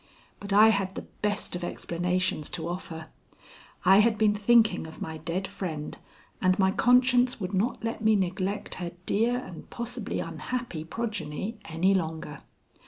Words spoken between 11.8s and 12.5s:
longer.